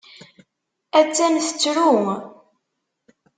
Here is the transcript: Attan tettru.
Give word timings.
Attan 0.99 1.33
tettru. 1.45 1.91